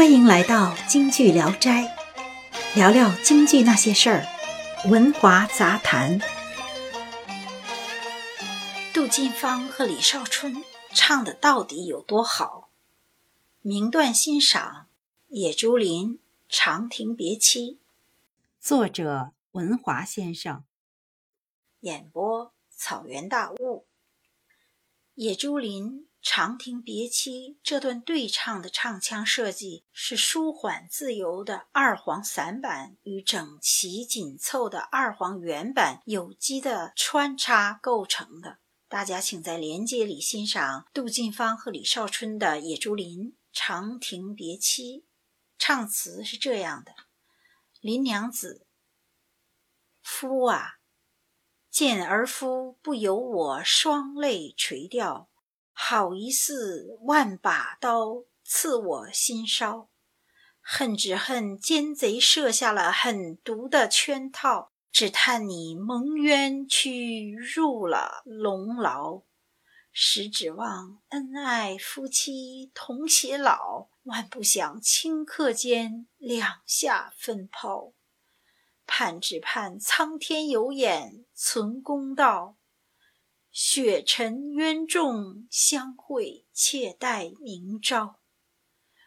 [0.00, 1.94] 欢迎来到京剧聊斋，
[2.74, 4.26] 聊聊京剧那些事儿，
[4.88, 6.18] 文华杂谈。
[8.94, 12.70] 杜近芳和李少春唱的到底有多好？
[13.60, 14.86] 名段欣赏
[15.34, 16.14] 《野猪林·
[16.48, 17.72] 长亭别妻》，
[18.58, 20.64] 作者文华先生，
[21.80, 23.84] 演播草原大雾。
[25.16, 26.00] 野猪林。
[26.22, 38.58] 《长亭别妻》这段对唱的唱腔设计是舒缓自由的二黄散板与整齐紧凑的二黄原板有机的穿插构成的。
[38.86, 44.98] 大家请在连接里欣赏杜近芳和李少春的《野猪林·长亭别妻》。
[45.56, 46.92] 唱词是这样的：
[47.80, 48.66] 林娘子，
[50.02, 50.80] 夫啊，
[51.70, 55.29] 见儿夫不由我双泪垂掉。
[55.82, 59.88] 好一似万把刀刺我心梢，
[60.60, 69.22] 恨只恨奸贼设下了狠毒的圈套，只叹你蒙冤屈入了龙牢。
[69.90, 77.94] 实指望恩爱夫妻同偕老，万不想顷刻间两下分抛。
[78.86, 82.58] 盼只盼苍天有眼存公道。
[83.52, 88.20] 雪沉冤重，相会且待明朝。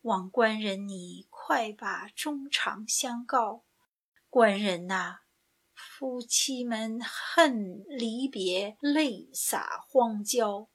[0.00, 3.64] 望官人你快把衷肠相告，
[4.28, 5.20] 官人呐，
[5.72, 10.68] 夫妻们恨离别，泪洒荒郊。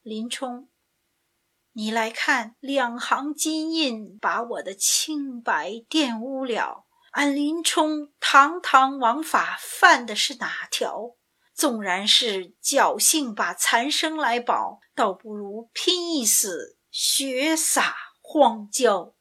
[0.00, 0.70] 林冲，
[1.72, 6.86] 你来看两行金印，把我的清白玷污了。
[7.10, 11.16] 俺林冲堂堂王法，犯的是哪条？
[11.62, 19.14] 纵然是侥幸把残生来保，倒不如拼一死，血洒荒郊。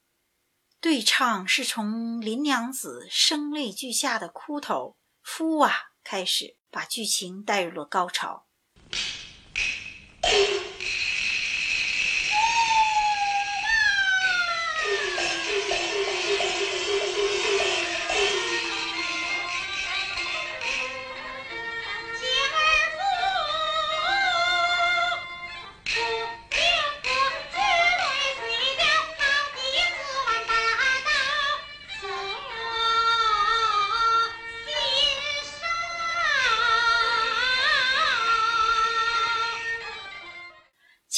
[0.80, 5.72] 对唱是从林娘子声泪俱下的哭头“夫啊”
[6.04, 8.48] 开始，把剧情带入了高潮。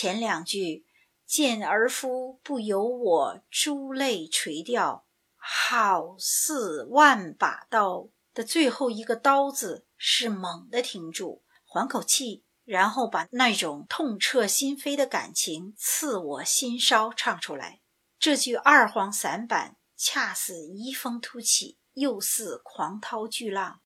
[0.04, 0.86] 前两句
[1.26, 5.06] “见儿夫不由我珠泪垂掉，
[5.38, 17.80] 好似万把刀”的最后一个“刀”字是猛地停住，缓口气，然后把那种痛彻心扉的感情“刺我心梢”唱出来。
[18.20, 23.80] 这句二黄散板恰似移风突起，又似狂涛巨浪，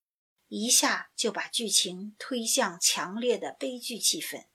[0.48, 4.46] 一下就把剧情推向强烈的悲剧气氛。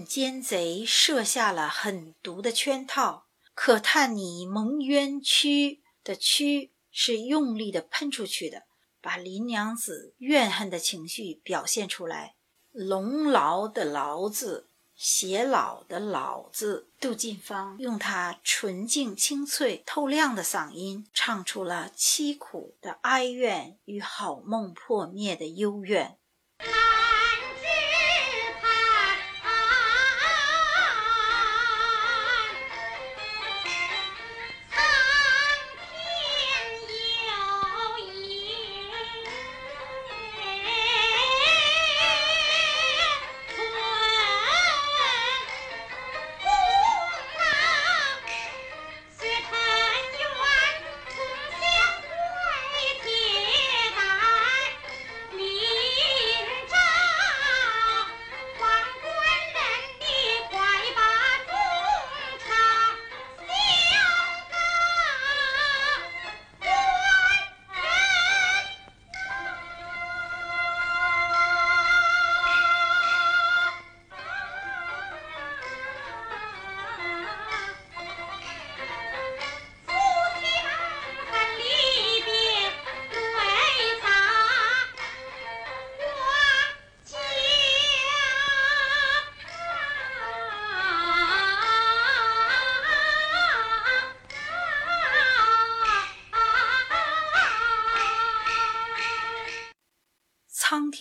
[0.00, 8.62] 奸贼设下了狠毒的圈套，可叹你蒙冤屈的屈是用力的喷出去的，
[9.02, 12.36] 把林娘子怨恨的情绪表现出来。
[12.70, 26.16] 龙牢的牢字写老的老字，杜近芳用她纯净、清脆、透亮的嗓音，唱出了凄苦的哀怨与好梦破灭的幽怨。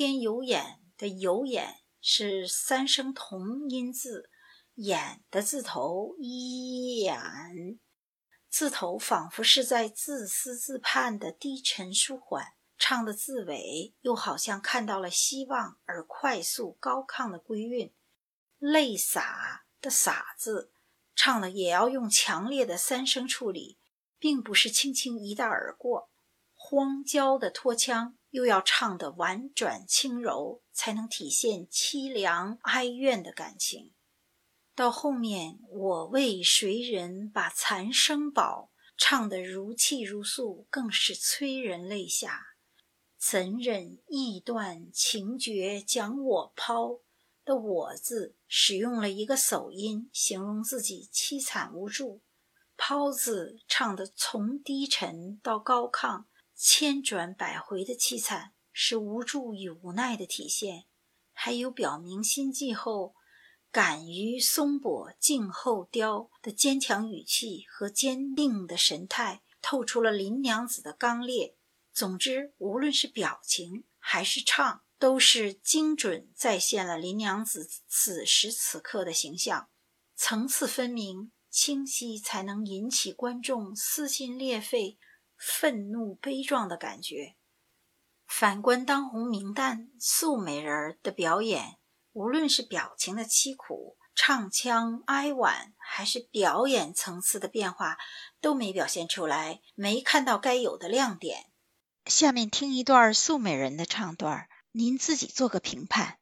[0.04, 4.32] 天有眼的“有眼”是三声同音字
[4.74, 7.80] ，“眼”的字头一“眼”，
[8.50, 12.44] 字头仿佛是在自私自盼的低沉舒缓，
[12.80, 17.94] 唱的字尾又好像看到了希望而快速高亢的归韵。
[18.58, 20.72] 泪洒的“洒”字，
[21.16, 23.78] 唱了也要用强烈的三声处理，
[24.18, 26.10] 并不是轻轻一带而过。
[26.56, 28.18] 荒郊的拖腔。
[28.32, 33.94] 又要唱得婉转轻柔，才能体现凄凉哀怨的感情。
[34.74, 42.48] 到后面，我为谁人把残生保，唱得如泣如诉，更是催人泪下。
[43.18, 47.02] 怎忍意断情绝将我抛
[47.46, 52.22] 的“我”字，使用了一个手音，形容自己凄惨无助。
[52.78, 56.26] 抛字唱得从低沉到高亢。
[56.64, 60.86] 千转百回的凄惨是无助与无奈的体现，
[61.34, 63.16] 还有表明心悸后
[63.72, 71.58] 敢于松柏静后凋的坚强语气和坚定的神态，透出了林娘子的刚烈。
[71.92, 79.70] 总之，无论是表情还是唱，都是精准再现了林娘子此时此刻的形象，
[80.16, 85.00] 层次分明、清晰，才能引起观众撕心裂肺。
[85.42, 87.36] 愤怒悲壮的感觉。
[88.28, 91.80] 反观当红名旦素美人的表演，
[92.14, 97.98] 无论是表情的凄苦、唱腔哀婉，还是表演层次的变化，
[98.40, 101.52] 都没表现出来，没看到该有的亮点。
[102.06, 106.20] 下面听一段素美人的唱段，您自己做个评判。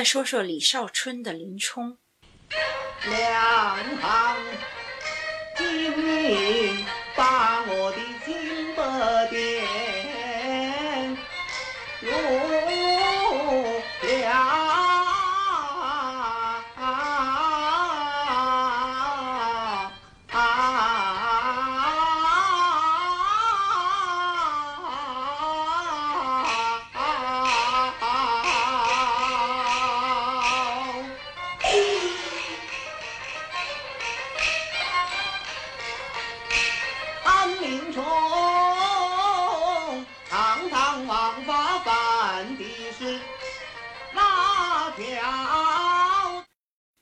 [0.00, 1.98] 再说说李少春的林冲。
[3.04, 4.36] 两行
[5.58, 6.86] 金银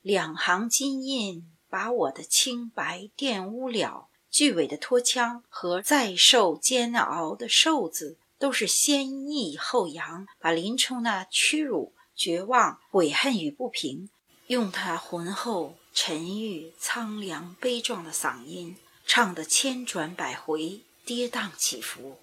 [0.01, 4.07] 两行金印把我的清白玷污了。
[4.31, 14.09] 句尾的拖腔和再受煎熬的瘦子，都是先抑后扬，把林冲那屈辱、绝望、悔恨与不平，
[14.45, 18.75] 用他浑厚、沉郁、苍凉、悲壮的嗓音
[19.07, 22.19] 唱得千转百回、跌宕起伏，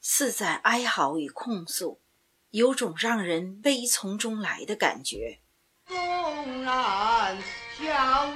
[0.00, 1.98] 似在哀嚎与控诉，
[2.50, 5.40] 有种让人悲从中来的感觉。
[6.48, 7.36] 纵然
[7.78, 7.84] 小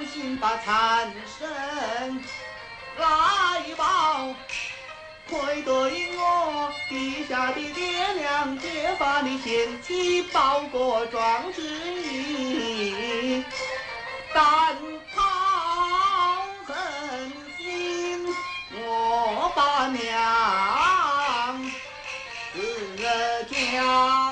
[0.05, 2.23] 心把残生。
[2.99, 3.05] 来
[3.75, 4.35] 报，
[5.27, 13.43] 愧对我地下的爹娘结发的贤妻报国壮志义，
[14.31, 14.77] 但
[15.15, 15.21] 讨
[16.67, 18.27] 恨心，
[18.85, 21.71] 我把娘
[22.53, 22.95] 自
[23.49, 24.22] 家。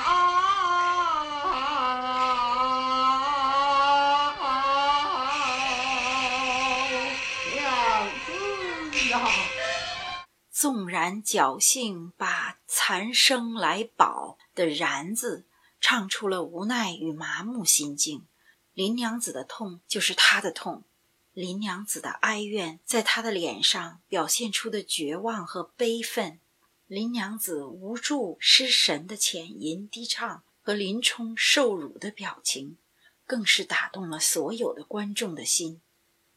[10.62, 15.44] 纵然侥幸把残生来保的“然”字
[15.80, 18.28] 唱出了无奈与麻木心境，
[18.76, 20.84] 林娘子的痛就是他的痛，
[21.34, 26.40] 林娘子的哀怨在他的脸上表现出的绝望和悲愤，
[26.86, 32.78] 林娘子无助失神的浅吟低唱和林冲受辱的表情，
[33.26, 35.82] 更是打动了所有的观众的心。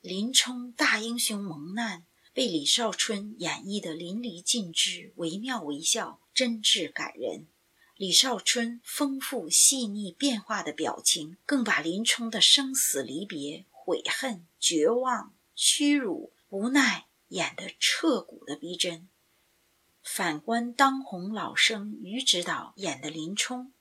[0.00, 2.06] 林冲大英雄蒙难。
[2.34, 7.46] 被李少春演绎的淋漓尽致，惟妙惟肖，真挚感人。
[7.96, 19.08] 李少春丰富细腻变化的表情，更把林冲的生死离别、悔恨、绝望、屈辱、无奈演得彻骨的逼真。
[20.02, 23.72] 反观当红老生于指导演的林冲，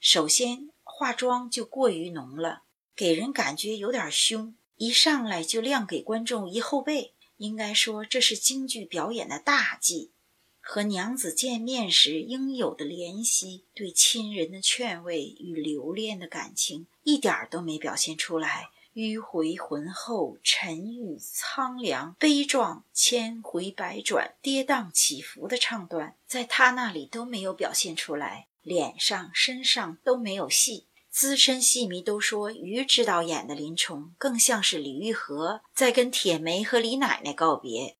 [0.00, 2.64] 首先化妆就过于浓了，
[2.96, 7.14] 给人感觉有点凶，一上来就亮给观众一后背。
[7.42, 10.12] 应该说，这是京剧表演的大忌，
[10.60, 18.70] 和娘子见面时应有的怜惜、对亲人的劝慰与留恋的感情，一点儿都没表现出来。
[18.94, 30.88] 迂回浑厚、沉郁苍凉、悲壮、千回百转、跌宕起伏的唱段，在他那里都没有表现出来，脸上、身上都没有戏。
[31.12, 37.98] 资深戏迷都说，于指导演的林冲更像是李玉和在跟铁梅和李奶奶告别。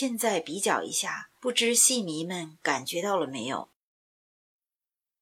[0.00, 3.58] 现在比较一下，不知戏迷们感觉到了没有？《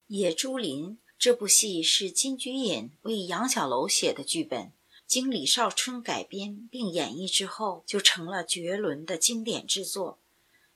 [0.06, 4.70] 野猪林》这部戏是金菊隐为杨小楼写的剧本，
[5.04, 10.20] 经李少春改编并演绎之后，就成了绝伦的经典之作。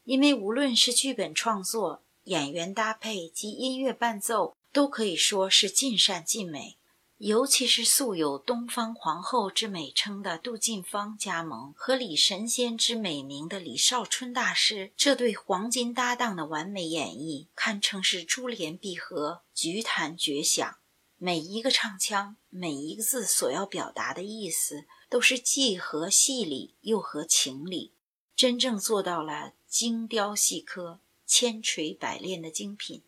[0.02, 6.76] 因为无论是剧本创作、演员搭配及音乐伴奏，都可以说是尽善尽美。
[7.25, 20.79] 尤其是素有“东方皇后”之美称的杜近芳加盟，和“李神仙”之美名的李少春大师，这对黄金搭档的完美演绎，堪称是珠联璧合、菊坛绝响。
[21.17, 27.93] 每一个唱腔，每一个字所要表达的意思，都是既合戏理又合情理，
[28.35, 33.05] 真正做到了精雕细刻、千锤百炼的精品。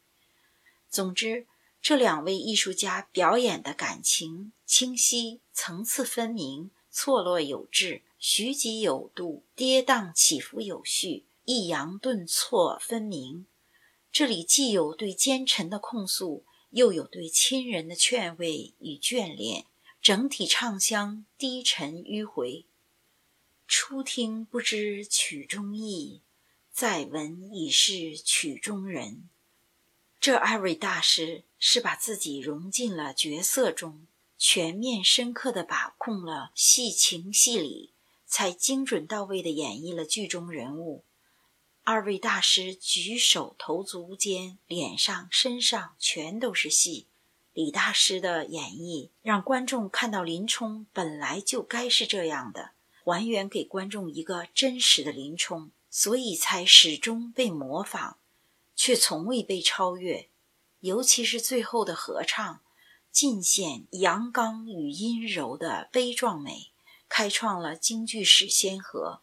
[0.88, 1.48] 总之。
[1.84, 13.44] 这两位艺术家表演的感情清晰、层次分明、错落有致、徐疾有度、跌宕起伏有序，抑扬顿挫分明。
[14.10, 19.66] 这里既有对奸臣的控诉，又有对亲人的劝慰与眷恋，
[20.00, 22.64] 整体唱腔低沉迂回。
[23.68, 26.22] 初听不知曲中意，
[26.72, 29.28] 再闻已是曲中人。
[30.24, 34.06] 这二位大师是把自己融进了角色中，
[34.38, 37.92] 全面深刻地把控了戏情戏理，
[38.24, 41.04] 才精准到位地演绎了剧中人物。
[41.82, 47.06] 二位大师举手投足间、脸上、身上全都是戏。
[47.52, 52.70] 李大师的演绎让观众看到林冲本来就该是这样的，
[53.04, 58.16] 还原给观众一个真实的林冲，所以才始终被模仿。
[58.76, 60.30] 却从未被超越，
[60.80, 62.62] 尤其是最后的合唱，
[63.10, 66.72] 尽显阳刚与阴柔的悲壮美，
[67.08, 69.22] 开创了京剧史先河。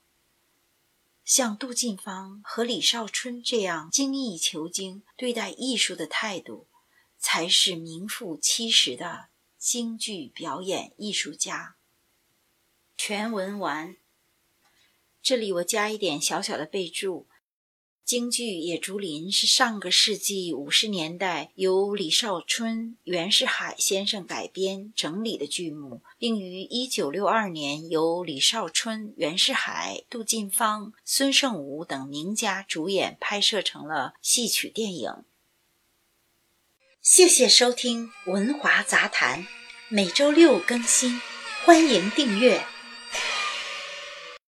[1.24, 6.68] 像杜近芳和李少春这样精益求精对待艺术的态度，
[7.20, 11.76] 才是名副其实的京剧表演艺术家。
[12.98, 13.98] 全文完，
[15.22, 17.28] 这里我加一点小小的备注。
[18.04, 35.24] 京剧《野猪林》是上个世纪五十年代由李少春、袁世海先生改编整理的剧目，并于一九六二年由李少春、袁世海、杜近芳、孙胜武等名家主演拍摄成了戏曲电影。
[37.02, 39.44] 谢谢收听《文华杂谈》，
[39.88, 41.22] 每周六更新，
[41.64, 42.62] 欢迎订阅。